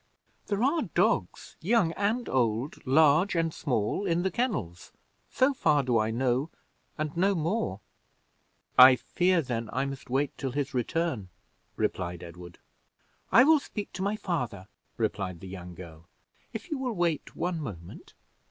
[0.47, 4.91] "There are dogs, young and old, large and small, in the kennels;
[5.29, 6.49] so far do I know,
[6.97, 7.81] and no more."
[8.79, 11.29] "I fear, then, I must wait till his return,"
[11.75, 12.57] replied Edward.
[13.31, 14.67] "I will speak to my father,"
[14.97, 16.07] replied the young girl,
[16.51, 18.15] "if you will wait one moment."